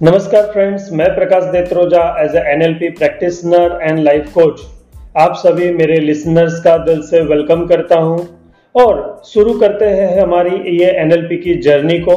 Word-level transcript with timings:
नमस्कार 0.00 0.42
फ्रेंड्स, 0.52 0.88
मैं 0.92 1.06
Prakash 1.14 1.44
Detroja 1.44 2.02
as 2.20 2.34
a 2.36 2.40
NLP 2.50 2.88
practitioner 2.90 3.78
and 3.82 3.98
life 3.98 4.30
coach 4.34 4.60
आप 5.16 5.34
सभी 5.36 5.70
मेरे 5.70 5.96
लिसनर्स 6.00 6.60
का 6.64 6.76
दिल 6.78 7.00
से 7.02 7.20
वेलकम 7.22 7.66
करता 7.66 7.98
हूँ। 8.00 8.18
और 8.74 9.00
शुरू 9.26 9.58
करते 9.60 9.84
हैं 9.84 10.20
हमारी 10.20 10.78
ये 10.78 10.90
एनएलपी 10.92 11.36
की 11.36 11.54
जर्नी 11.62 11.98
को। 11.98 12.14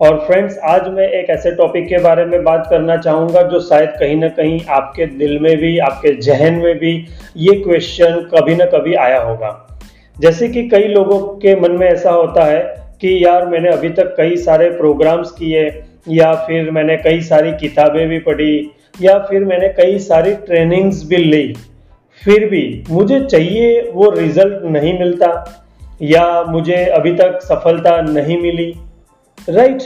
और 0.00 0.18
फ्रेंड्स 0.26 0.58
आज 0.64 0.88
मैं 0.88 1.08
एक 1.10 1.30
ऐसे 1.30 1.50
टॉपिक 1.56 1.88
के 1.88 1.98
बारे 1.98 2.24
में 2.24 2.42
बात 2.44 2.66
करना 2.70 2.96
चाहूँगा 2.96 3.42
जो 3.42 3.60
शायद 3.60 3.96
कहीं 4.00 4.16
ना 4.16 4.28
कहीं 4.30 4.60
आपके 4.70 5.06
दिल 5.06 5.38
में 5.38 5.56
भी, 5.56 5.78
आपके 5.78 6.12
जहन 6.20 6.54
में 6.54 6.78
भी 6.78 6.96
ये 7.36 7.60
क्वेश्चन 7.62 8.28
कभी 8.34 8.54
ना 8.54 8.64
कभी 8.78 8.94
आया 9.00 9.20
होगा। 9.22 9.80
जैसे 10.16 10.48
कि 10.48 10.68
कई 10.68 10.88
लोगों 10.88 11.20
के 11.36 11.60
मन 11.60 11.72
में 11.72 11.88
ऐसा 11.88 12.10
होता 12.10 12.44
है 12.44 12.85
कि 13.00 13.24
यार 13.24 13.46
मैंने 13.46 13.68
अभी 13.68 13.88
तक 13.90 14.14
कई 14.16 14.36
सारे 14.38 14.68
प्रोग्राम्स 14.70 15.30
किए, 15.30 15.64
या 16.08 16.32
फिर 16.46 16.70
मैंने 16.70 16.96
कई 16.96 17.20
सारी 17.22 17.52
किताबें 17.52 18.08
भी 18.08 18.18
पढ़ी, 18.20 18.70
या 19.02 19.18
फिर 19.20 19.44
मैंने 19.44 19.68
कई 19.76 19.98
सारी 19.98 20.34
ट्रेनिंग्स 20.46 21.02
भी 21.04 21.16
ली, 21.16 21.52
फिर 22.22 22.48
भी 22.48 22.84
मुझे 22.90 23.20
चाहिए 23.20 23.80
वो 23.94 24.10
रिज़ल्ट 24.10 24.64
नहीं 24.66 24.98
मिलता, 24.98 25.28
या 26.02 26.42
मुझे 26.44 26.84
अभी 26.86 27.14
तक 27.16 27.38
सफलता 27.42 28.00
नहीं 28.02 28.40
मिली। 28.42 28.72
राइट 29.38 29.82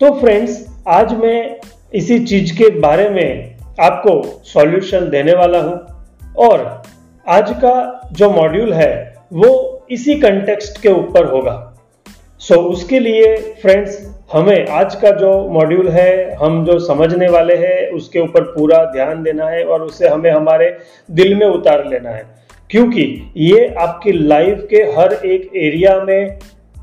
तो 0.00 0.12
फ्रेंड्स 0.20 0.66
आज 0.88 1.12
मैं 1.14 1.56
इसी 1.94 2.18
चीज़ 2.18 2.52
के 2.58 2.68
बारे 2.80 3.08
में 3.08 3.56
आपको 3.80 4.22
सॉल्यूशन 4.44 5.08
देने 5.10 5.34
वाला 5.34 5.60
हूँ, 5.60 5.78
और 6.38 6.82
आज 7.26 7.50
का 7.64 8.10
जो 8.12 8.30
मॉड्यूल 8.30 8.72
है, 8.72 8.92
वो 9.32 9.86
इसी 9.90 10.14
कंटेक्स्ट 10.20 10.80
के 10.82 10.88
ऊपर 10.90 11.24
होगा। 11.24 11.69
सो 12.40 12.54
so, 12.54 12.60
उसके 12.60 12.98
लिए 13.00 13.36
फ्रेंड्स 13.36 14.16
हमें 14.32 14.66
आज 14.66 14.94
का 14.94 15.10
जो 15.10 15.48
मॉड्यूल 15.48 15.88
है 15.88 16.34
हम 16.34 16.64
जो 16.64 16.78
समझने 16.78 17.28
वाले 17.28 17.56
हैं 17.56 17.90
उसके 17.90 18.20
ऊपर 18.20 18.42
पूरा 18.42 18.84
ध्यान 18.84 19.22
देना 19.22 19.46
है 19.46 19.64
और 19.64 19.82
उसे 19.82 20.08
हमें 20.08 20.30
हमारे 20.30 20.78
दिल 21.10 21.34
में 21.34 21.46
उतार 21.46 21.86
लेना 21.88 22.10
है। 22.10 22.24
क्योंकि 22.70 23.32
ये 23.36 23.74
आपकी 23.78 24.12
लाइफ 24.12 24.66
के 24.70 24.76
हर 24.76 25.12
एक 25.12 25.50
एरिया 25.56 26.00
में 26.00 26.38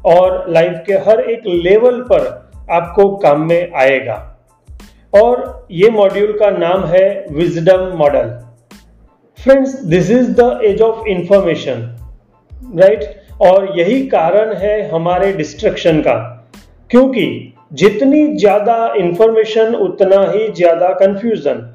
और 0.06 0.46
लाइफ 0.50 0.84
के 0.88 0.94
हर 0.94 1.20
एक 1.20 1.48
लेवल 1.48 2.02
पर 2.02 2.52
आपको 2.72 3.10
काम 3.18 3.48
में 3.48 3.72
आएगा। 3.76 4.38
और 5.14 5.68
ये 5.72 5.90
मॉड्यूल 5.90 6.38
का 6.40 6.50
नाम 6.50 6.86
है 6.86 7.26
wisdom 7.32 7.92
model 7.96 8.30
friends 9.44 9.82
this 9.86 10.12
is 10.12 10.32
the 10.32 10.60
age 10.64 10.82
of 10.82 11.08
information 11.08 11.96
right 12.76 13.27
और 13.42 13.74
यही 13.80 14.02
कारण 14.08 14.54
है 14.56 14.90
हमारे 14.90 15.32
डिस्ट्रक्शन 15.34 16.02
का। 16.02 16.16
क्योंकि 16.90 17.54
जितनी 17.74 18.26
ज़्यादा 18.38 18.94
इंफॉर्मेशन 18.98 19.76
उतना 19.76 20.22
ही 20.32 20.48
ज़्यादा 20.52 20.90
कंफ्यूजन 20.94 21.74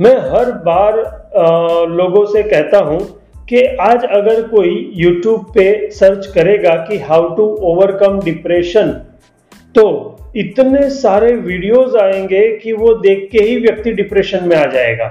मैं 0.00 0.16
हर 0.30 0.50
बार 0.66 0.98
आ, 0.98 1.84
लोगों 1.86 2.24
से 2.26 2.42
कहता 2.42 2.78
हूँ 2.78 3.00
कि 3.48 3.64
आज 3.80 4.04
अगर 4.04 4.42
कोई 4.48 4.70
YouTube 5.00 5.44
पे 5.54 5.90
सर्च 5.90 6.26
करेगा 6.26 6.74
कि 6.88 6.98
हाउ 6.98 7.28
टू 7.36 7.46
ओवरकम 7.62 8.20
डिप्रेशन 8.20 8.90
तो 9.74 9.84
इतने 10.36 10.88
सारे 10.90 11.32
वीडियोस 11.34 11.94
आएँगे 11.94 12.46
कि 12.56 12.72
वो 12.72 12.94
देख 12.94 13.28
के 13.32 13.44
ही 13.44 13.56
व्यक्ति 13.56 13.92
डिप्रेशन 13.92 14.48
में 14.48 14.56
आ 14.56 14.64
जाएगा। 14.66 15.06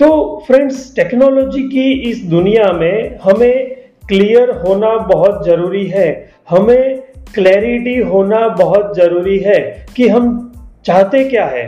तो 0.00 0.08
फ्रेंड्स 0.46 0.94
टेक्नोलॉजी 0.96 1.62
की 1.62 1.90
इस 2.10 2.24
दुनिया 2.24 2.72
में 2.72 3.18
हमें 3.22 3.69
क्लियर 4.10 4.50
होना 4.58 4.96
बहुत 5.08 5.44
ज़रूरी 5.46 5.84
है। 5.88 6.08
हमें 6.50 7.00
क्लैरिटी 7.34 7.96
होना 8.04 8.46
बहुत 8.56 8.96
ज़रूरी 8.96 9.38
है 9.40 9.58
कि 9.96 10.08
हम 10.08 10.26
चाहते 10.86 11.24
क्या 11.24 11.44
है। 11.46 11.62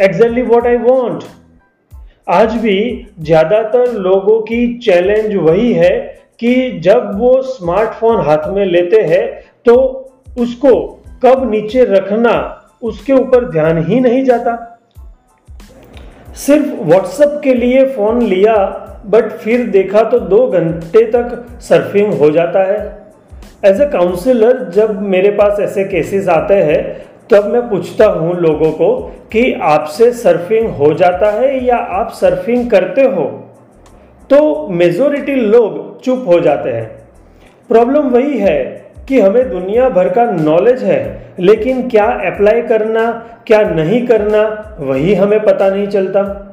एग्जैक्टली 0.00 0.42
वॉट 0.44 0.66
आई 0.66 0.76
वॉन्ट 0.78 1.24
आज 2.30 2.54
भी 2.56 2.78
ज़्यादातर 3.20 3.92
लोगों 4.00 4.40
की 4.42 4.78
चैलेंज 4.78 5.34
वही 5.36 5.72
है 5.74 5.90
कि 6.40 6.54
जब 6.84 7.10
वो 7.18 7.40
स्मार्टफ़ोन 7.44 8.20
हाथ 8.26 8.48
में 8.54 8.64
लेते 8.66 9.00
हैं 9.04 9.26
तो 9.66 9.74
उसको 10.38 10.72
कब 11.22 11.50
नीचे 11.50 11.84
रखना, 11.86 12.32
उसके 12.82 13.12
ऊपर 13.12 13.50
ध्यान 13.50 13.84
ही 13.86 14.00
नहीं 14.00 14.24
जाता। 14.24 14.56
सिर्फ़ 16.36 16.82
व्हाट्सएप 16.82 17.40
के 17.44 17.54
लिए 17.54 17.84
फ़ोन 17.86 18.22
लिया 18.24 18.54
बट 19.06 19.30
फिर 19.32 19.66
देखा 19.66 20.02
तो 20.02 20.18
दो 20.20 20.46
घंटे 20.48 21.04
तक 21.04 21.44
सर्फिंग 21.60 22.12
हो 22.12 22.30
जाता 22.30 22.62
है। 22.64 22.78
एज 23.64 23.80
ए 23.80 23.86
काउंसलर 23.86 24.64
जब 24.70 25.00
मेरे 25.02 25.30
पास 25.30 25.60
ऐसे 25.60 25.84
केसेस 25.84 26.28
आते 26.28 26.54
हैं, 26.54 26.82
तब 27.30 27.46
मैं 27.46 27.68
पूछता 27.70 28.06
हूँ 28.06 28.34
लोगों 28.40 28.70
को 28.72 28.94
कि 29.32 29.52
आपसे 29.62 30.10
सर्फिंग 30.12 30.68
हो 30.68 30.92
जाता 30.94 31.30
है 31.30 31.64
या 31.64 31.76
आप 31.76 32.10
सर्फिंग 32.10 32.70
करते 32.70 33.02
हो? 33.02 33.24
तो 34.30 34.68
मेजोरिटी 34.68 35.34
लोग 35.34 36.00
चुप 36.02 36.24
हो 36.26 36.40
जाते 36.40 36.70
हैं। 36.70 36.86
प्रॉब्लम 37.70 38.08
वही 38.08 38.38
है 38.38 38.58
कि 39.08 39.20
हमें 39.20 39.48
दुनिया 39.50 39.88
भर 39.88 40.08
का 40.08 40.24
नॉलेज 40.32 40.82
है, 40.82 41.00
लेकिन 41.40 41.88
क्या 41.88 42.04
अप्लाई 42.04 42.62
करना, 42.62 43.10
क्या 43.46 43.60
नहीं 43.60 44.06
करना, 44.06 44.42
वही 44.80 45.14
हमें 45.14 45.40
पता 45.40 45.68
नहीं 45.70 45.86
चलता। 45.86 46.45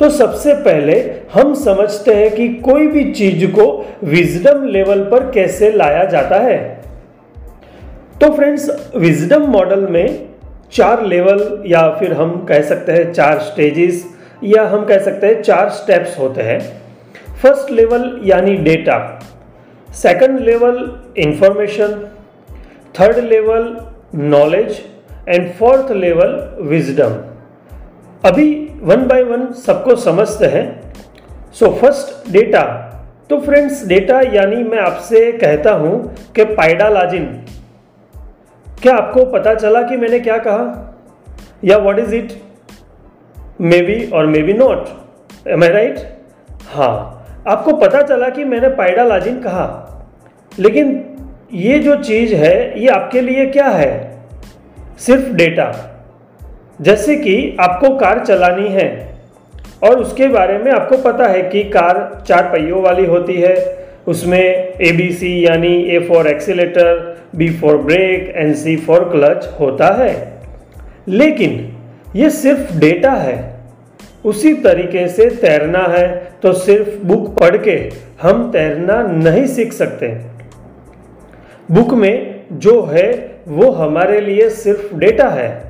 तो 0.00 0.10
सबसे 0.10 0.54
पहले 0.54 1.14
हम 1.32 1.54
समझते 1.54 2.14
हैं 2.14 2.30
कि 2.34 2.48
कोई 2.48 2.86
भी 2.86 3.12
चीज़ 3.12 3.46
को 3.46 3.86
विजडम 4.04 4.64
लेवल 4.64 5.00
पर 5.04 5.30
कैसे 5.30 5.70
लाया 5.70 6.04
जाता 6.04 6.36
है। 6.36 6.82
तो 8.20 8.32
फ्रेंड्स 8.32 8.92
विजडम 8.96 9.42
मॉडल 9.42 9.80
में 9.80 10.28
चार 10.72 11.06
लेवल 11.06 11.62
या 11.66 11.90
फिर 11.90 12.12
हम 12.12 12.46
कह 12.48 12.62
सकते 12.62 12.92
हैं 12.92 13.12
चार 13.12 13.38
स्टेजेस 13.38 14.04
या 14.44 14.62
हम 14.62 14.84
कह 14.84 14.98
सकते 14.98 15.26
हैं 15.26 15.42
चार 15.42 15.68
स्टेप्स 15.68 16.18
होते 16.18 16.42
हैं। 16.42 16.60
फ़र्स्ट 17.42 17.70
लेवल 17.70 18.20
यानी 18.24 18.56
data 18.56 19.20
second 19.94 20.40
level 20.40 21.02
information 21.16 22.08
third 23.00 23.18
level 23.18 23.76
knowledge 24.14 24.80
and 25.28 25.50
fourth 25.50 25.92
level 25.92 26.56
wisdom 26.60 27.16
अभी 28.24 28.69
वन 28.82 29.06
बाय 29.06 29.22
वन 29.22 29.52
सबको 29.52 29.96
समझते 29.96 30.46
हैं। 30.46 30.92
सो 31.52 31.70
फ़र्स्ट 31.70 32.32
डेटा 32.32 32.62
तो 33.30 33.40
फ्रेंड्स 33.40 33.86
डेटा 33.86 34.20
यानी 34.20 34.56
मैं 34.56 34.78
आपसे 34.78 35.32
कहता 35.32 35.72
हूँ 35.72 36.14
कि 36.34 36.44
पाइडालाजिन। 36.44 37.24
क्या 38.82 38.94
आपको 38.96 39.24
पता 39.24 39.54
चला 39.54 39.82
कि 39.82 39.96
मैंने 39.96 40.20
क्या 40.20 40.38
कहा? 40.38 40.96
या 41.64 41.78
what 41.78 41.98
is 41.98 42.14
it 42.14 42.32
may 43.60 43.82
be 43.82 44.10
और 44.10 44.26
may 44.26 44.42
be 44.42 44.52
not 44.52 44.88
am 45.48 45.62
I 45.62 45.68
right 45.68 45.98
हाँ। 46.68 47.26
आपको 47.48 47.72
पता 47.72 48.02
चला 48.02 48.28
कि 48.28 48.44
मैंने 48.44 48.68
पाइडालाजिन 48.68 49.40
कहा। 49.40 49.86
लेकिन 50.58 51.06
ये 51.52 51.78
जो 51.78 51.96
चीज़ 51.96 52.34
है, 52.34 52.80
ये 52.80 52.88
आपके 52.88 53.20
लिए 53.20 53.46
क्या 53.46 53.68
है? 53.68 54.22
सिर्फ़ 54.98 55.32
डेटा 55.32 55.89
जैसे 56.80 57.16
कि 57.16 57.56
आपको 57.60 57.94
कार 57.96 58.24
चलानी 58.24 58.68
है 58.68 58.88
और 59.82 60.00
उसके 60.00 60.26
बारे 60.28 60.58
में 60.58 60.70
आपको 60.72 60.96
पता 60.98 61.26
है 61.26 61.42
कि 61.42 61.62
कार 61.64 62.24
चार 62.28 62.42
पहियों 62.42 62.82
वाली 62.82 63.04
होती 63.06 63.34
है। 63.34 63.54
उसमें 64.06 64.38
ए 64.38 64.92
बी 64.92 65.10
सी 65.12 65.46
यानी 65.46 65.74
A 65.86 65.98
for 66.08 66.26
accelerator 66.26 67.18
B 67.36 67.48
for 67.50 67.76
brake 67.76 68.32
and 68.36 68.54
C 68.54 68.76
for 68.76 69.04
clutch 69.04 69.48
होता 69.60 69.88
है। 69.94 70.12
लेकिन 71.08 71.76
ये 72.16 72.30
सिर्फ़ 72.30 72.78
डेटा 72.78 73.12
है। 73.12 73.38
उसी 74.24 74.54
तरीके 74.54 75.06
से 75.08 75.30
तैरना 75.30 75.86
है 75.88 76.08
तो 76.42 76.52
सिर्फ़ 76.52 77.06
बुक 77.06 77.38
पढ़ 77.38 77.56
के 77.56 77.78
हम 78.22 78.50
तैरना 78.52 79.02
नहीं 79.02 79.46
सीख 79.46 79.72
सकते। 79.72 80.08
बुक 81.70 81.94
में 81.94 82.40
जो 82.52 82.82
है 82.82 83.10
वो 83.48 83.70
हमारे 83.70 84.20
लिए 84.20 84.48
सिर्फ़ 84.50 84.94
डेटा 84.94 85.28
है। 85.28 85.69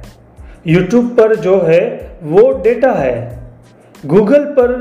यूट्यूब 0.66 1.06
पर 1.06 1.34
जो 1.36 1.60
है, 1.60 2.10
वो 2.22 2.50
डेटा 2.62 2.92
है। 2.92 3.38
गूगल 4.06 4.44
पर 4.44 4.72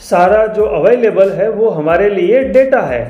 सारा 0.00 0.46
जो 0.46 0.64
अवेलेबल 0.64 1.30
है, 1.30 1.50
वो 1.50 1.68
हमारे 1.68 2.10
लिए 2.10 2.42
डेटा 2.44 2.80
है। 2.80 3.02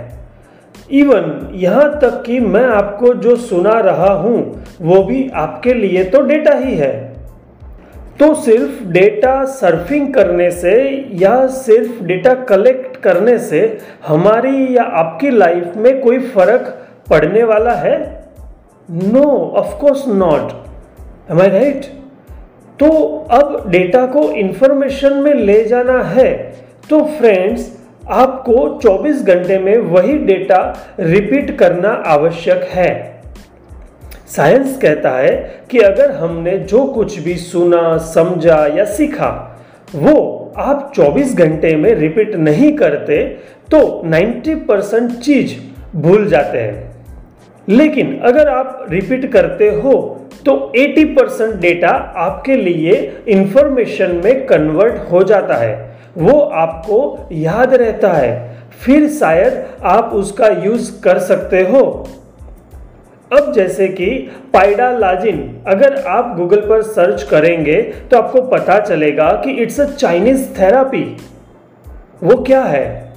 इवन 0.92 1.50
यहाँ 1.54 1.98
तक 2.00 2.22
कि 2.26 2.40
मैं 2.40 2.64
आपको 2.66 3.14
जो 3.14 3.36
सुना 3.36 3.78
रहा 3.80 4.12
हूँ, 4.12 4.64
वो 4.80 5.02
भी 5.02 5.28
आपके 5.34 5.74
लिए 5.74 6.04
तो 6.04 6.20
डेटा 6.20 6.54
ही 6.54 6.74
है। 6.74 6.92
तो 8.18 8.34
सिर्फ़ 8.34 8.82
डेटा 8.84 9.44
सर्फिंग 9.44 10.14
करने 10.14 10.50
से 10.50 10.74
या 11.12 11.46
सिर्फ़ 11.46 12.02
डेटा 12.04 12.34
कलेक्ट 12.34 12.96
करने 12.96 13.38
से 13.38 13.60
हमारी 14.06 14.76
या 14.76 14.82
आपकी 14.82 15.30
लाइफ 15.30 15.76
में 15.76 16.00
कोई 16.00 16.18
फ़र्क 16.18 16.74
पड़ने 17.10 17.44
वाला 17.44 17.74
है? 17.74 18.26
No 18.88 19.52
of 19.56 19.78
course 19.80 20.04
not 20.08 20.52
am 21.30 21.40
I 21.40 21.48
right 21.48 21.97
तो 22.80 22.88
अब 23.30 23.64
डेटा 23.70 24.06
को 24.06 24.30
इंफॉर्मेशन 24.32 25.12
में 25.12 25.34
ले 25.34 25.64
जाना 25.64 26.02
है। 26.02 26.54
तो 26.90 27.04
फ्रेंड्स 27.04 27.78
आपको 28.08 28.78
24 28.82 29.22
घंटे 29.22 29.58
में 29.58 29.78
वही 29.78 30.18
डेटा 30.18 30.78
रिपीट 31.00 31.58
करना 31.58 31.88
आवश्यक 31.88 32.62
है। 32.62 33.22
साइंस 34.28 34.78
कहता 34.82 35.10
है 35.10 35.60
कि 35.70 35.78
अगर 35.78 36.10
हमने 36.10 36.58
जो 36.58 36.84
कुछ 36.84 37.18
भी 37.18 37.34
सुना, 37.36 37.98
समझा 37.98 38.66
या 38.66 38.84
सीखा, 38.84 39.60
वो 39.94 40.52
आप 40.56 40.92
24 40.96 41.36
घंटे 41.36 41.76
में 41.76 41.94
रिपीट 41.94 42.34
नहीं 42.34 42.72
करते 42.72 43.18
तो 43.70 44.02
90 44.04 44.54
परसेंट 44.54 45.12
चीज़ 45.12 45.54
भूल 45.96 46.26
जाते 46.26 46.58
हैं। 46.58 46.92
लेकिन 47.68 48.18
अगर 48.18 48.48
आप 48.48 48.86
रिपीट 48.90 49.32
करते 49.32 49.68
हो 49.70 50.17
तो 50.48 50.72
80 50.76 51.04
परसेंट 51.04 51.54
डेटा 51.54 51.88
आपके 52.16 52.56
लिए 52.56 53.16
इंफॉर्मेशन 53.28 54.22
में 54.24 54.46
कन्वर्ट 54.46 55.12
हो 55.12 55.22
जाता 55.22 55.54
है। 55.54 55.98
वो 56.18 56.40
आपको 56.40 57.28
याद 57.32 57.74
रहता 57.74 58.12
है। 58.12 58.58
फिर 58.80 59.08
शायद 59.08 59.66
आप 59.82 60.04
उसका 60.04 60.48
यूज़ 60.48 61.02
कर 61.02 61.18
सकते 61.18 61.60
हो। 61.60 62.08
अब 63.32 63.52
जैसे 63.52 63.88
कि 63.88 64.30
पाइडा 64.54 64.90
पाइडालाजिन 64.90 65.58
अगर 65.66 65.96
आप 66.06 66.36
गूगल 66.38 66.60
पर 66.60 66.82
सर्च 66.82 67.22
करेंगे 67.22 67.82
तो 67.82 68.18
आपको 68.18 68.42
पता 68.42 68.80
चलेगा 68.80 69.42
कि 69.44 69.50
इट्स 69.50 69.80
अ 69.80 69.84
चाइनीज़ 69.84 70.60
थेरापी 70.60 71.16
वो 72.22 72.42
क्या 72.42 72.62
है? 72.62 73.12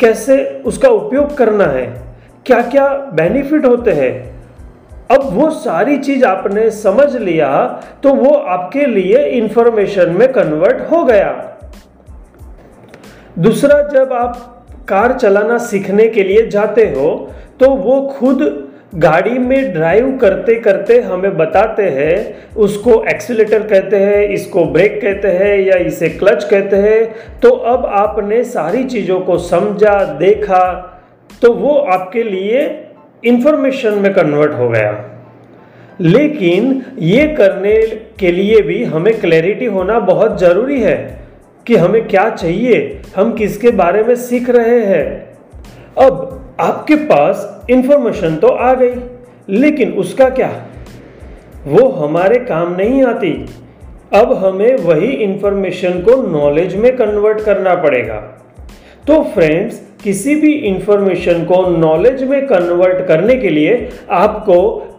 कैसे 0.00 0.62
उसका 0.64 0.88
उपयोग 0.88 1.36
करना 1.36 1.64
है? 1.64 1.94
क्या 2.46 2.62
क्या 2.62 2.88
बेनिफिट 2.88 3.64
होते 3.64 3.92
हैं? 3.92 4.37
अब 5.10 5.28
वो 5.32 5.48
सारी 5.50 5.96
चीज़ 5.98 6.24
आपने 6.24 6.70
समझ 6.70 7.14
लिया 7.16 7.50
तो 8.02 8.12
वो 8.14 8.32
आपके 8.54 8.86
लिए 8.86 9.24
इंफॉर्मेशन 9.38 10.10
में 10.10 10.32
कन्वर्ट 10.32 10.80
हो 10.90 11.04
गया। 11.04 11.32
दूसरा, 13.38 13.82
जब 13.84 14.12
आप 14.12 14.64
कार 14.88 15.12
चलाना 15.12 15.58
सीखने 15.58 16.08
के 16.08 16.22
लिए 16.22 16.46
जाते 16.48 16.84
हो 16.88 17.10
तो 17.60 17.70
वो 17.70 18.00
खुद 18.10 18.42
गाड़ी 18.94 19.38
में 19.38 19.72
ड्राइव 19.72 20.16
करते 20.16 20.54
करते 20.54 20.98
हमें 21.00 21.36
बताते 21.36 21.88
हैं, 21.90 22.54
उसको 22.56 23.02
एक्सीटर 23.04 23.62
कहते 23.62 23.96
हैं, 23.96 24.22
इसको 24.28 24.64
ब्रेक 24.66 25.00
कहते 25.02 25.28
हैं, 25.30 25.58
या 25.58 25.76
इसे 25.76 26.08
क्लच 26.10 26.44
कहते 26.44 26.76
हैं। 26.76 27.40
तो 27.40 27.50
अब 27.50 27.84
आपने 27.86 28.42
सारी 28.46 28.84
चीज़ों 28.84 29.18
को 29.20 29.38
समझा, 29.38 30.04
देखा 30.14 30.60
तो 31.42 31.52
वो 31.54 31.74
आपके 31.92 32.22
लिए 32.22 32.66
इंफॉर्मेशन 33.24 33.94
में 33.94 34.12
कन्वर्ट 34.14 34.52
हो 34.52 34.68
गया। 34.68 35.04
लेकिन 36.00 36.82
ये 36.98 37.26
करने 37.28 37.76
के 38.18 38.32
लिए 38.32 38.60
भी 38.60 38.84
हमें 38.84 39.20
क्लैरिटी 39.20 39.66
होना 39.66 39.98
बहुत 39.98 40.38
ज़रूरी 40.40 40.80
है 40.80 41.20
कि 41.66 41.76
हमें 41.76 42.08
क्या 42.08 42.28
चाहिए, 42.30 43.02
हम 43.16 43.32
किसके 43.32 43.70
बारे 43.70 44.02
में 44.02 44.14
सीख 44.14 44.50
रहे 44.50 44.80
हैं। 44.80 45.36
अब 45.98 46.44
आपके 46.60 46.94
पास 46.94 47.66
इंफॉर्मेशन 47.70 48.36
तो 48.36 48.48
आ 48.48 48.74
गई, 48.74 48.94
लेकिन 49.48 49.92
उसका 49.92 50.28
क्या? 50.28 50.50
वो 51.66 51.88
हमारे 51.88 52.38
काम 52.38 52.76
नहीं 52.76 53.02
आती। 53.04 53.32
अब 54.14 54.32
हमें 54.32 54.76
वही 54.76 55.06
इंफॉर्मेशन 55.06 56.00
को 56.00 56.22
नॉलेज 56.28 56.76
में 56.76 56.96
कन्वर्ट 56.96 57.40
करना 57.40 57.74
पड़ेगा। 57.74 58.16
तो 59.08 59.22
फ्रेंड्स 59.34 59.80
किसी 60.02 60.34
भी 60.34 60.52
इंफॉर्मेशन 60.52 61.44
को 61.44 61.60
नॉलेज 61.78 62.22
में 62.22 62.46
कन्वर्ट 62.46 63.06
करने 63.06 63.34
के 63.34 63.50
लिए 63.50 63.88
आपको 64.10 64.56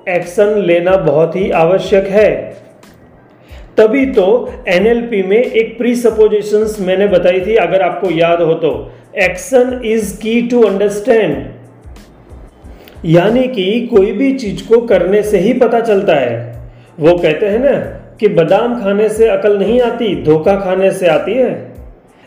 एक्शन 0.09 0.57
लेना 0.57 0.95
बहुत 0.97 1.35
ही 1.35 1.49
आवश्यक 1.51 2.07
है। 2.07 2.31
तभी 3.77 4.05
तो 4.05 4.25
एनएलपी 4.67 5.21
में 5.23 5.37
एक 5.37 5.77
प्री 5.77 5.95
सपोजिशंस 5.95 6.77
मैंने 6.79 7.07
बताई 7.07 7.41
थी, 7.41 7.55
अगर 7.55 7.81
आपको 7.81 8.09
याद 8.11 8.41
हो 8.41 8.53
तो। 8.53 8.91
Action 9.17 9.81
is 9.85 10.17
key 10.17 10.41
to 10.41 10.61
understand 10.63 11.35
यानी 13.05 13.47
कि 13.47 13.87
कोई 13.93 14.11
भी 14.11 14.33
चीज़ 14.33 14.67
को 14.67 14.81
करने 14.81 15.21
से 15.23 15.37
ही 15.37 15.53
पता 15.53 15.79
चलता 15.81 16.15
है। 16.15 16.35
वो 16.99 17.17
कहते 17.17 17.45
हैं 17.45 17.59
ना 17.59 17.77
कि 18.19 18.27
बादाम 18.27 18.79
खाने 18.81 19.09
से 19.09 19.27
अकल 19.27 19.57
नहीं 19.57 19.81
आती, 19.81 20.15
धोखा 20.23 20.55
खाने 20.55 20.91
से 20.91 21.07
आती 21.07 21.33
है। 21.33 21.68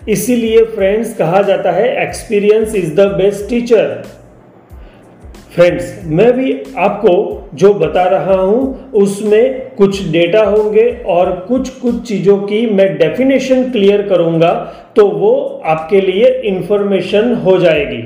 इसीलिए 0.08 0.64
फ्रेंड्स 0.64 1.14
कहा 1.16 1.42
जाता 1.42 1.70
है 1.70 2.02
experience 2.02 2.74
is 2.74 2.94
the 2.94 3.00
best 3.00 3.48
teacher 3.48 4.02
friends 5.54 6.00
मैं 6.04 6.32
भी 6.32 6.52
आपको 6.78 7.12
जो 7.54 7.72
बता 7.74 8.02
रहा 8.02 8.34
हूँ, 8.34 8.92
उसमें 8.92 9.74
कुछ 9.76 10.02
डेटा 10.10 10.42
होंगे 10.44 10.88
और 11.06 11.30
कुछ 11.48 11.68
कुछ 11.70 12.02
चीज़ों 12.08 12.36
की 12.38 12.66
मैं 12.66 12.96
डेफिनेशन 12.98 13.70
क्लियर 13.70 14.02
करूँगा 14.02 14.52
तो 14.96 15.06
वो 15.08 15.62
आपके 15.64 16.00
लिए 16.00 16.30
इंफॉर्मेशन 16.44 17.34
हो 17.34 17.58
जाएगी। 17.58 18.02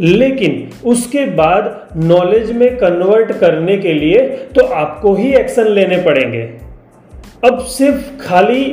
लेकिन 0.00 0.70
उसके 0.84 1.24
बाद 1.26 1.88
नॉलेज 1.96 2.52
में 2.52 2.76
कन्वर्ट 2.76 3.32
करने 3.32 3.76
के 3.76 3.92
लिए 3.92 4.20
तो 4.54 4.64
आपको 4.64 5.14
ही 5.14 5.32
एक्शन 5.34 5.68
लेने 5.68 5.96
पड़ेंगे। 5.96 6.42
अब 7.44 7.58
सिर्फ़ 7.58 8.26
खाली 8.26 8.64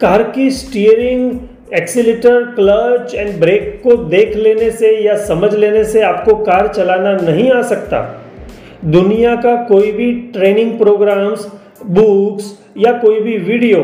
कार 0.00 0.22
की 0.30 0.50
steering 0.50 1.38
accelerator 1.74 2.42
clutch 2.56 3.14
and 3.14 3.38
brake 3.40 3.80
को 3.84 3.96
देख 4.06 4.36
लेने 4.36 4.70
से 4.70 4.90
या 5.04 5.16
समझ 5.26 5.54
लेने 5.54 5.82
से 5.84 6.02
आपको 6.02 6.34
कार 6.44 6.66
चलाना 6.68 7.12
नहीं 7.12 7.50
आ 7.50 7.62
सकता। 7.62 8.00
दुनिया 8.84 9.34
का 9.36 9.54
कोई 9.64 9.90
भी 9.92 10.12
ट्रेनिंग 10.32 10.70
प्रोग्राम्स 10.78 11.46
बुक्स 11.88 12.52
या 12.78 12.92
कोई 12.98 13.20
भी 13.20 13.36
वीडियो 13.38 13.80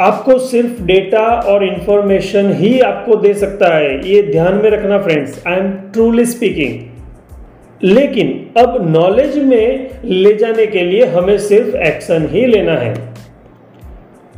आपको 0.00 0.38
सिर्फ़ 0.38 0.82
डेटा 0.82 1.24
और 1.46 1.64
इंफॉर्मेशन 1.64 2.52
ही 2.52 2.78
आपको 2.80 3.16
दे 3.16 3.32
सकता 3.34 3.74
है। 3.74 4.08
ये 4.08 4.22
ध्यान 4.22 4.54
में 4.54 4.70
रखना 4.70 4.98
friends 5.02 5.42
I 5.46 5.56
am 5.56 5.70
truly 5.92 6.26
speaking 6.26 7.84
लेकिन 7.84 8.28
अब 8.58 8.78
नॉलेज 8.90 9.38
में 9.38 9.90
ले 10.04 10.34
जाने 10.34 10.66
के 10.66 10.80
लिए 10.82 11.06
हमें 11.06 11.36
सिर्फ़ 11.40 11.76
एक्शन 11.78 12.28
ही 12.32 12.46
लेना 12.46 12.76
है। 12.76 12.94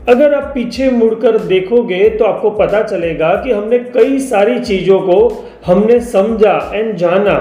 अगर 0.08 0.34
आप 0.34 0.50
पीछे 0.54 0.90
मुड़कर 0.90 1.38
देखोगे 1.38 2.08
तो 2.08 2.24
आपको 2.24 2.50
पता 2.50 2.82
चलेगा 2.82 3.34
कि 3.34 3.50
हमने 3.52 3.78
कई 3.78 4.18
सारी 4.18 4.58
चीज़ों 4.60 5.00
को 5.00 5.46
हमने 5.66 6.00
समझा 6.00 6.70
एंड 6.74 6.94
जाना। 6.96 7.36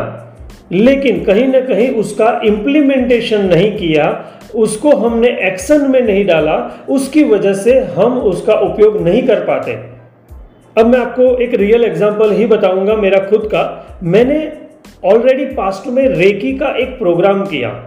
लेकिन 0.72 1.24
कहीं 1.24 1.48
ना 1.48 1.60
कहीं 1.60 1.90
उसका 1.90 2.42
इम्प्लीमेंटेशन 2.46 3.46
नहीं 3.46 3.72
किया, 3.78 4.26
उसको 4.56 4.96
हमने 4.98 5.30
एक्शन 5.48 5.90
में 5.92 6.02
नहीं 6.02 6.26
डाला, 6.26 6.86
उसकी 6.90 7.24
वजह 7.24 7.54
से 7.54 7.80
हम 7.80 8.18
उसका 8.22 8.54
उपयोग 8.54 9.02
नहीं 9.02 9.24
कर 9.28 9.40
पाते। 9.40 9.72
अब 10.76 10.88
मैं 10.88 11.00
आपको 11.00 11.36
एक 11.38 11.54
रियल 11.54 11.84
एग्जांपल 11.84 12.32
ही 12.32 12.46
बताऊँगा 12.46 12.96
मेरा 12.96 13.20
खुद 13.20 13.46
का। 13.46 14.00
मैंने 14.04 14.52
ऑलरेडी 15.06 15.46
पास्ट 15.46 15.88
में 15.88 16.08
रेकी 16.10 16.58
का 16.58 16.76
एक 16.78 16.98
प्रोग्राम 17.00 17.46
किया। 17.46 17.87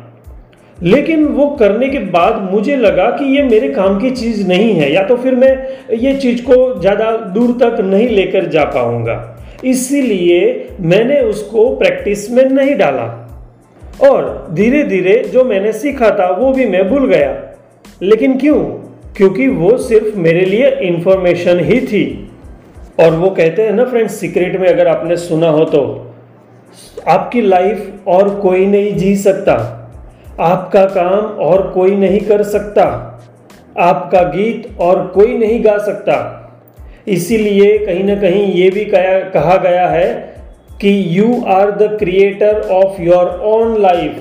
लेकिन 0.83 1.25
वो 1.25 1.47
करने 1.51 1.89
के 1.89 1.99
बाद 1.99 2.41
मुझे 2.53 2.77
लगा 2.77 3.11
कि 3.11 3.25
ये 3.37 3.43
मेरे 3.43 3.69
काम 3.69 3.99
की 4.01 4.11
चीज़ 4.11 4.47
नहीं 4.49 4.73
है, 4.75 4.93
या 4.93 5.03
तो 5.03 5.17
फिर 5.17 5.35
मैं 5.35 5.97
ये 5.97 6.15
चीज़ 6.17 6.43
को 6.43 6.81
ज़्यादा 6.81 7.11
दूर 7.35 7.51
तक 7.63 7.81
नहीं 7.81 8.09
लेकर 8.09 8.47
जा 8.47 8.65
पाऊँगा। 8.65 9.17
इसीलिए 9.65 10.69
मैंने 10.81 11.21
उसको 11.21 11.69
प्रैक्टिस 11.77 12.31
में 12.31 12.45
नहीं 12.45 12.75
डाला। 12.75 13.07
और 14.09 14.47
धीरे 14.53 14.83
धीरे 14.85 15.19
जो 15.33 15.45
मैंने 15.45 15.73
सीखा 15.73 16.11
था, 16.11 16.31
वो 16.31 16.53
भी 16.53 16.67
मैं 16.67 16.89
भूल 16.89 17.07
गया। 17.07 17.37
लेकिन 18.03 18.39
क्यों? 18.39 18.59
क्योंकि 19.17 19.49
वो 19.49 19.77
सिर्फ़ 19.79 20.17
मेरे 20.19 20.45
लिए 20.45 20.71
इंफॉर्मेशन 20.83 21.61
ही 21.61 21.81
थी। 21.81 22.05
और 23.01 23.15
वो 23.15 23.31
कहते 23.31 23.63
हैं 23.63 23.73
ना 23.73 23.85
फ्रेंड्स 23.85 24.15
सीक्रेट 24.15 24.57
में 24.61 24.69
अगर 24.69 24.89
आपने 24.89 25.17
सुना 25.17 25.49
हो 25.49 25.65
तो 25.65 25.83
आपकी 27.09 27.41
लाइफ 27.41 28.09
और 28.09 28.35
कोई 28.35 28.67
नहीं 28.67 28.97
जी 28.97 29.15
सकता। 29.17 29.77
आपका 30.41 30.85
काम 30.87 31.39
और 31.45 31.71
कोई 31.71 31.97
नहीं 31.97 32.21
कर 32.21 32.43
सकता। 32.43 32.85
आपका 33.79 34.23
गीत 34.23 34.69
और 34.81 35.07
कोई 35.07 35.37
नहीं 35.39 35.65
गा 35.65 35.77
सकता। 35.79 36.17
इसीलिए 37.09 37.79
कहीं 37.79 38.05
ना 38.05 38.15
कहीं 38.15 38.53
ये 38.55 38.71
भी 38.71 38.85
कहा 38.87 39.57
गया 39.57 39.87
है 39.89 40.09
कि 40.81 40.91
you 41.19 41.43
are 41.49 41.71
the 41.71 41.97
creator 41.99 42.61
of 42.73 43.01
your 43.03 43.41
own 43.47 43.81
life 43.83 44.19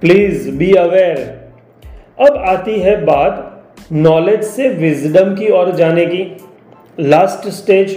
please 0.00 0.50
be 0.50 0.72
aware 0.72 1.18
अब 2.20 2.36
आती 2.48 2.78
है 2.80 2.96
बात 3.04 3.92
नॉलेज 3.92 4.42
से 4.44 4.68
विजडम 4.68 5.34
की 5.34 5.50
ओर 5.50 5.70
जाने 5.72 6.06
की। 6.06 6.24
लास्ट 6.98 7.48
स्टेज 7.50 7.96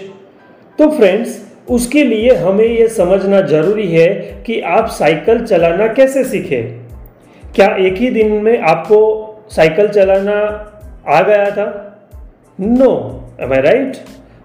तो 0.79 0.89
फ्रेंड्स 0.89 1.41
उसके 1.69 2.03
लिए 2.03 2.35
हमें 2.35 2.65
यह 2.65 2.87
समझना 2.87 3.41
ज़रूरी 3.41 3.87
है 3.87 4.07
कि 4.45 4.59
आप 4.69 4.87
साइकिल 4.89 5.45
चलाना 5.45 5.87
कैसे 5.93 6.23
सीखे। 6.23 6.84
क्या 7.55 7.67
एक 7.79 7.95
ही 7.95 8.09
दिन 8.09 8.31
में 8.43 8.59
आपको 8.61 8.99
साइकिल 9.49 9.87
चलाना 9.87 10.37
आ 11.07 11.21
गया 11.21 11.49
था? 11.51 11.65
No 12.59 12.91
am 13.41 13.53
I 13.53 13.61
right 13.61 13.95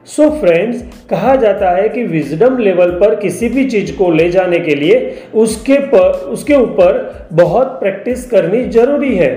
so 0.06 0.28
friends 0.30 0.82
कहा 1.10 1.34
जाता 1.36 1.70
है 1.70 1.88
कि 1.88 2.02
विजडम 2.04 2.58
लेवल 2.58 2.90
पर 2.90 3.14
किसी 3.14 3.48
भी 3.48 3.64
चीज़ 3.64 3.92
को 3.96 4.10
ले 4.10 4.28
जाने 4.30 4.58
के 4.58 4.74
लिए 4.74 5.16
उसके 5.34 5.78
पर, 5.78 6.08
उसके 6.28 6.54
ऊपर 6.54 7.28
बहुत 7.32 7.66
प्रैक्टिस 7.80 8.30
करनी 8.30 8.62
ज़रूरी 8.68 9.14
है। 9.16 9.32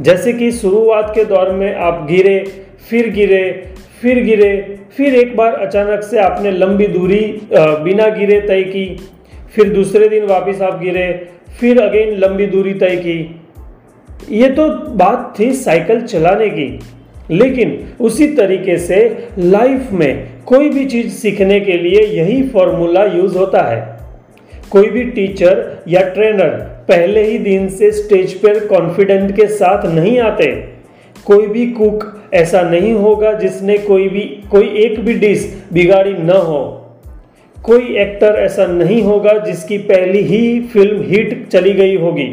जैसे 0.00 0.32
कि 0.32 0.50
शुरुआत 0.52 1.12
के 1.14 1.24
दौर 1.24 1.50
में 1.52 1.74
आप 1.74 2.06
गिरे, 2.10 2.38
फिर 2.90 3.10
गिरे 3.10 3.42
फिर 4.02 4.22
गिरे, 4.24 4.78
फिर 4.96 5.14
एक 5.14 5.36
बार 5.36 5.54
अचानक 5.54 6.02
से 6.02 6.18
आपने 6.18 6.50
लंबी 6.50 6.86
दूरी 6.86 7.24
बिना 7.54 8.06
गिरे 8.08 8.40
तय 8.40 8.62
की, 8.62 8.84
फिर 9.54 9.72
दूसरे 9.72 10.08
दिन 10.08 10.24
वापस 10.24 10.62
आप 10.62 10.80
गिरे 10.80 11.06
फिर 11.58 11.80
अगेन 11.80 12.18
लंबी 12.18 12.46
दूरी 12.46 12.74
तय 12.74 12.96
की। 12.96 13.40
ये 14.30 14.48
तो 14.48 14.68
बात 14.88 15.34
थी 15.38 15.52
साइकिल 15.52 16.00
चलाने 16.00 16.48
की। 16.48 16.80
लेकिन 17.30 17.88
उसी 18.00 18.26
तरीके 18.26 18.78
से 18.78 19.28
लाइफ 19.38 19.92
में 19.92 20.28
कोई 20.46 20.68
भी 20.68 20.84
चीज़ 20.84 21.08
सीखने 21.08 21.60
के 21.60 21.72
लिए 21.72 22.02
यही 22.02 22.48
फॉर्मूला 22.48 23.04
यूज़ 23.04 23.38
होता 23.38 23.62
है। 23.62 24.00
कोई 24.70 24.90
भी 24.90 25.04
टीचर 25.04 25.82
या 25.88 26.02
ट्रेनर 26.02 26.48
पहले 26.88 27.22
ही 27.22 27.38
दिन 27.38 27.68
से 27.68 27.90
स्टेज 27.90 28.34
पर 28.34 28.66
कॉन्फिडेंट 28.66 29.36
के 29.36 29.46
साथ 29.46 29.86
नहीं 29.86 30.18
आते। 30.18 30.64
कोई 31.24 31.46
भी 31.46 31.66
कुक 31.66 32.22
ऐसा 32.34 32.62
नहीं 32.62 32.92
होगा 32.92 33.32
जिसने 33.32 33.78
कोई 33.78 34.08
भी, 34.08 34.20
कोई 34.20 34.68
एक 34.68 35.00
भी 35.00 35.14
डिश 35.14 35.62
बिगाड़ी 35.72 36.12
न 36.12 36.30
हो। 36.30 36.79
कोई 37.64 37.96
एक्टर 37.98 38.38
ऐसा 38.38 38.66
नहीं 38.66 39.02
होगा 39.02 39.32
जिसकी 39.38 39.78
पहली 39.88 40.20
ही 40.24 40.60
फ़िल्म 40.72 41.02
हिट 41.04 41.48
चली 41.48 41.72
गई 41.72 41.96
होगी। 41.96 42.26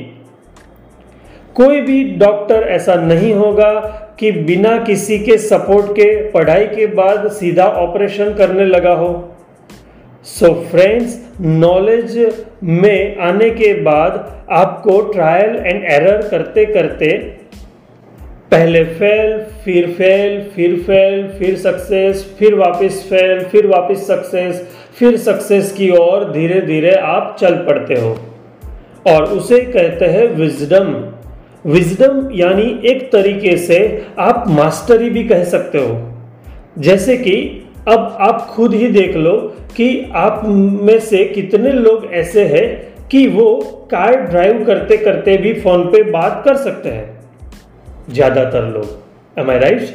कोई 1.55 1.81
भी 1.81 2.03
डॉक्टर 2.17 2.63
ऐसा 2.69 2.95
नहीं 2.95 3.33
होगा 3.33 3.73
कि 4.19 4.31
बिना 4.31 4.77
किसी 4.83 5.17
के 5.19 5.37
सपोर्ट 5.37 5.91
के, 5.91 6.15
पढ़ाई 6.31 6.65
के 6.65 6.87
बाद 6.87 7.31
सीधा 7.31 7.65
ऑपरेशन 7.77 8.33
करने 8.33 8.65
लगा 8.65 8.93
हो। 8.93 9.09
सो 10.25 10.53
फ्रेंड्स 10.71 11.19
नॉलेज 11.41 12.17
में 12.63 13.17
आने 13.21 13.49
के 13.49 13.73
बाद 13.81 14.45
आपको 14.51 14.99
ट्रायल 15.11 15.55
एंड 15.57 15.83
एरर 15.83 16.27
करते 16.29 16.65
करते 16.65 17.17
पहले 18.51 18.83
फेल 18.83 19.37
फिर 19.63 19.87
फेल 19.91 20.41
फिर 20.55 20.75
फेल 20.83 21.27
फिर 21.39 21.55
सक्सेस 21.57 22.23
फिर 22.39 22.55
वापस 22.55 23.05
फेल 23.09 23.43
फिर 23.43 23.67
वापस 23.67 24.05
सक्सेस 24.07 24.61
फिर 24.97 25.17
सक्सेस 25.17 25.71
की 25.71 25.89
ओर 25.89 26.23
धीरे 26.31 26.61
धीरे 26.61 26.91
आप 26.91 27.35
चल 27.39 27.55
पड़ते 27.65 27.93
हो। 27.93 28.17
और 29.07 29.23
उसे 29.23 29.59
कहते 29.63 30.05
हैं 30.05 30.27
विजडम 30.35 30.93
विजडम 31.65 32.29
यानी 32.33 32.63
एक 32.85 33.11
तरीके 33.11 33.55
से 33.57 33.79
आप 34.19 34.43
मास्टरी 34.49 35.09
भी 35.09 35.23
कह 35.23 35.43
सकते 35.43 35.77
हो। 35.77 36.81
जैसे 36.81 37.17
कि 37.17 37.35
अब 37.87 38.17
आप 38.21 38.47
खुद 38.49 38.73
ही 38.73 38.87
देख 38.87 39.15
लो 39.15 39.35
कि 39.75 39.89
आप 40.15 40.41
में 40.45 40.99
से 40.99 41.23
कितने 41.25 41.71
लोग 41.71 42.05
ऐसे 42.13 42.43
हैं 42.45 42.67
कि 43.07 43.25
वो 43.27 43.55
कार 43.91 44.15
ड्राइव 44.21 44.63
करते 44.65 44.97
करते 44.97 45.37
भी 45.37 45.53
फ़ोन 45.53 45.85
पे 45.91 46.03
बात 46.03 46.41
कर 46.45 46.57
सकते 46.57 46.89
हैं। 46.89 47.19
ज़्यादातर 48.09 48.63
लोग। 48.63 49.39
एम 49.39 49.51
आई 49.51 49.59
राइट 49.59 49.89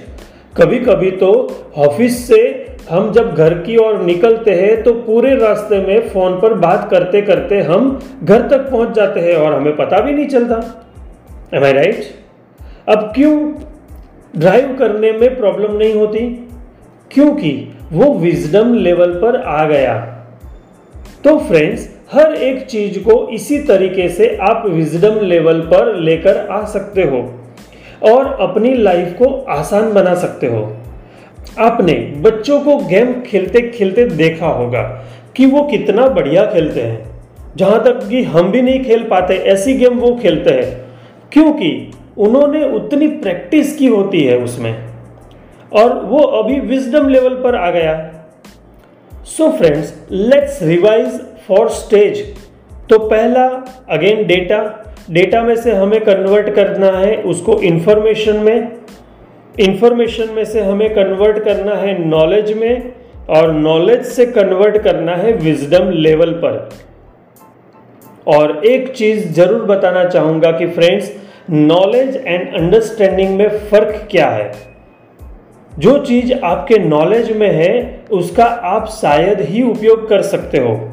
कभी 0.57 0.79
कभी 0.79 1.11
तो 1.11 1.31
ऑफ़िस 1.79 2.27
से 2.29 2.41
हम 2.91 3.13
जब 3.13 3.35
घर 3.35 3.55
की 3.55 3.77
ओर 3.77 4.01
निकलते 4.03 4.51
हैं 4.51 4.83
तो 4.83 4.93
पूरे 4.93 5.35
रास्ते 5.35 5.79
में 5.79 6.09
फ़ोन 6.09 6.41
पर 6.41 6.55
बात 6.55 6.89
करते 6.91 7.23
करते 7.23 7.61
हम 7.61 8.01
घर 8.25 8.49
तक 8.49 8.59
पहुँच 8.59 8.93
जाते 8.93 9.21
हैं 9.21 9.37
और 9.37 9.55
हमें 9.55 9.77
पता 9.77 10.01
भी 10.01 10.13
नहीं 10.13 10.27
चलता। 10.27 10.87
एम 11.55 11.65
आई 11.65 11.73
राइट 11.73 12.01
अब 12.89 13.13
क्यों 13.15 13.53
ड्राइव 14.37 14.77
करने 14.79 15.13
में 15.13 15.37
प्रॉब्लम 15.37 15.77
नहीं 15.77 15.95
होती? 15.95 16.49
क्योंकि 17.11 17.77
वो 17.93 18.15
विजडम 18.15 18.75
लेवल 18.75 19.11
पर 19.11 19.37
आ 19.37 19.65
गया। 19.65 19.99
तो 21.25 21.39
फ्रेंड्स 21.39 21.97
हर 22.13 22.35
एक 22.35 22.67
चीज़ 22.67 22.99
को 22.99 23.29
इसी 23.29 23.59
तरीके 23.59 24.09
से 24.09 24.39
आप 24.41 24.67
विजडम 24.67 25.21
लेवल 25.21 25.61
पर 25.61 25.95
लेकर 25.97 26.37
आ 26.51 26.65
सकते 26.65 27.03
हो 27.03 27.41
और 28.13 28.37
अपनी 28.41 28.75
लाइफ 28.75 29.15
को 29.19 29.47
आसान 29.49 29.93
बना 29.93 30.15
सकते 30.15 30.47
हो। 30.47 30.77
आपने 31.59 31.93
बच्चों 32.21 32.61
को 32.61 32.77
गेम 32.87 33.13
खेलते 33.23 33.61
खेलते 33.69 34.05
देखा 34.07 34.49
होगा 34.49 34.83
कि 35.37 35.47
वो 35.47 35.63
कितना 35.63 36.07
बढ़िया 36.09 36.45
खेलते 36.47 36.81
हैं। 36.81 37.11
जहाँ 37.57 37.83
तक 37.85 38.07
कि 38.09 38.23
हम 38.25 38.51
भी 38.51 38.63
नहीं 38.63 38.85
खेल 38.85 39.03
पाते, 39.03 39.35
ऐसी 39.35 39.75
गेम 39.75 39.99
वो 39.99 40.15
खेलते 40.15 40.51
हैं, 40.51 40.71
क्योंकि 41.33 41.91
उन्होंने 42.19 42.65
उतनी 42.67 43.07
प्रैक्टिस 43.09 43.77
की 43.77 43.87
होती 43.87 44.23
है 44.25 44.39
उसमें। 44.39 44.75
और 45.73 45.95
वो 46.05 46.19
अभी 46.19 46.59
विजडम 46.61 47.09
लेवल 47.09 47.35
पर 47.35 47.55
आ 47.55 47.71
गया। 47.71 47.95
So 49.27 49.51
friends 49.51 49.95
let's 50.11 50.63
revise 50.63 51.21
four 51.49 51.69
stage 51.71 52.25
तो 52.91 52.99
पहला 52.99 53.47
अगेन 53.91 54.27
डेटा 54.27 54.59
डेटा 55.11 55.43
में 55.43 55.55
से 55.57 55.73
हमें 55.73 56.01
कन्वर्ट 56.01 56.49
करना 56.55 56.91
है 56.91 57.17
उसको 57.23 57.59
इंफॉर्मेशन 57.63 58.37
में। 58.37 58.69
इंफॉर्मेशन 59.61 60.31
में 60.31 60.45
से 60.45 60.61
हमें 60.61 60.95
कन्वर्ट 60.95 61.39
करना 61.39 61.75
है 61.75 62.09
नॉलेज 62.09 62.53
में 62.53 62.93
और 63.29 63.53
नॉलेज 63.53 64.03
से 64.03 64.27
कन्वर्ट 64.27 64.79
करना 64.79 65.17
है 65.17 65.33
विजडम 65.33 65.91
लेवल 65.91 66.33
पर। 66.33 66.69
और 68.27 68.67
एक 68.67 68.89
चीज़ 68.89 69.33
ज़रूर 69.33 69.63
बताना 69.63 70.05
चाहूँगा 70.05 70.51
कि 70.51 70.67
फ्रेंड्स 70.67 71.13
नॉलेज 71.51 72.17
एंड 72.17 72.55
अंडरस्टैंडिंग 72.55 73.37
में 73.37 73.49
फ़र्क 73.59 74.09
क्या 74.11 74.29
है? 74.29 74.53
जो 75.79 75.99
चीज़ 75.99 76.33
आपके 76.45 76.79
नॉलेज 76.79 77.37
में 77.37 77.51
है, 77.51 78.05
उसका 78.11 78.45
आप 78.45 78.87
शायद 78.87 79.41
ही 79.41 79.63
उपयोग 79.63 80.09
कर 80.09 80.23
सकते 80.23 80.59
हो। 80.59 80.91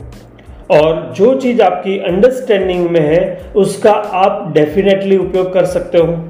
और 0.71 1.13
जो 1.17 1.35
चीज़ 1.35 1.61
आपकी 1.61 1.99
अंडरस्टैंडिंग 1.99 2.89
में 2.89 2.99
है, 2.99 3.41
उसका 3.55 3.91
आप 3.91 4.51
डेफिनेटली 4.53 5.17
उपयोग 5.17 5.53
कर 5.53 5.65
सकते 5.65 5.97
हो। 5.97 6.28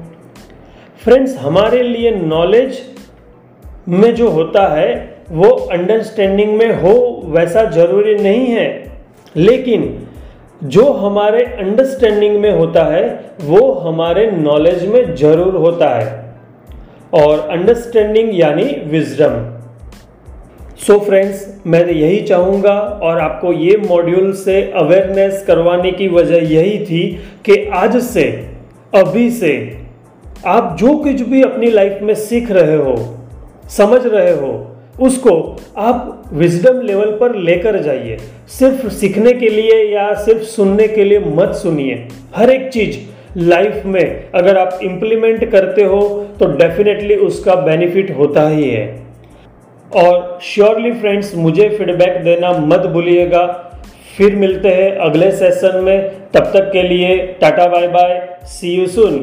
फ्रेंड्स 1.04 1.36
हमारे 1.38 1.82
लिए 1.82 2.10
नॉलेज 2.10 2.78
में 3.88 4.14
जो 4.14 4.28
होता 4.30 4.66
है, 4.68 4.88
वो 5.30 5.48
अंडरस्टैंडिंग 5.48 6.52
में 6.56 6.72
हो 6.80 7.22
वैसा 7.26 7.64
ज़रूरी 7.70 8.14
नहीं 8.14 8.46
है। 8.46 8.66
लेकिन 9.36 10.06
जो 10.62 10.84
हमारे 10.92 11.44
अंडरस्टैंडिंग 11.44 12.38
में 12.40 12.50
होता 12.50 12.84
है, 12.84 13.34
वो 13.42 13.72
हमारे 13.72 14.30
नॉलेज 14.30 14.86
में 14.86 15.14
ज़रूर 15.14 15.56
होता 15.56 15.88
है। 15.88 16.18
और 17.14 17.48
अंडरस्टैंडिंग 17.48 18.38
यानी 18.40 18.64
विजडम 18.86 19.40
सो 20.76 20.98
फ्रेंड्स 20.98 21.46
मैं 21.66 21.84
यही 21.86 22.20
चाहूँगा 22.22 22.78
और 23.02 23.18
आपको 23.20 23.52
ये 23.52 23.76
मॉड्यूल 23.88 24.32
से 24.34 24.62
अवेयरनेस 24.76 25.44
करवाने 25.46 25.90
की 25.92 26.08
वजह 26.08 26.52
यही 26.54 26.78
थी 26.86 27.02
कि 27.44 27.64
आज 27.74 27.96
से, 28.04 28.24
अभी 28.94 29.30
से 29.30 29.79
आप 30.46 30.76
जो 30.80 30.96
कुछ 30.96 31.20
भी 31.20 31.42
अपनी 31.42 31.70
लाइफ 31.70 31.98
में 32.02 32.14
सीख 32.14 32.50
रहे 32.50 32.76
हो, 32.76 32.94
समझ 33.68 34.00
रहे 34.06 34.30
हो, 34.30 34.76
उसको 35.00 35.32
आप 35.76 36.30
विजडम 36.32 36.80
लेवल 36.80 37.10
पर 37.10 37.34
लेकर 37.34 37.78
जाइए। 37.82 38.16
सिर्फ़ 38.48 38.88
सीखने 38.88 39.32
के 39.32 39.48
लिए 39.48 39.82
या 39.94 40.12
सिर्फ़ 40.14 40.42
सुनने 40.42 40.86
के 40.88 41.04
लिए 41.04 41.18
मत 41.18 41.54
सुनिए। 41.54 42.06
हर 42.36 42.50
एक 42.50 42.68
चीज़ 42.68 42.98
लाइफ 43.38 43.82
में 43.86 44.30
अगर 44.34 44.58
आप 44.58 44.78
इंप्लीमेंट 44.82 45.44
करते 45.50 45.84
हो 45.84 46.00
तो 46.38 46.46
डेफिनेटली 46.46 47.16
उसका 47.16 47.54
बेनिफिट 47.54 48.16
होता 48.18 48.48
ही 48.48 48.70
है। 48.70 48.86
और 49.96 50.38
श्योरली 50.42 50.92
फ्रेंड्स 50.92 51.34
मुझे 51.34 51.68
फीडबैक 51.68 52.22
देना 52.24 52.52
मत 52.52 52.86
भूलिएगा। 52.86 53.46
फिर 54.16 54.34
मिलते 54.36 54.68
हैं 54.68 54.90
अगले 54.98 55.30
सेशन 55.32 55.80
में। 55.84 56.10
तब 56.32 56.50
तक 56.54 56.70
के 56.72 56.82
लिए 56.82 57.16
tata 57.40 57.66
bye 57.66 57.88
bye. 57.88 58.38
See 58.44 58.74
you 58.74 58.86
soon 58.86 59.16